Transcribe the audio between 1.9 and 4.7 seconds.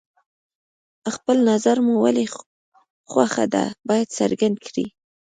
ولې خوښه ده باید څرګند